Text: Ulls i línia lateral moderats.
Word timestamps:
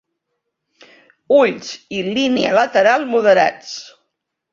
Ulls 1.35 1.69
i 1.97 1.99
línia 2.07 2.53
lateral 2.59 3.05
moderats. 3.11 3.75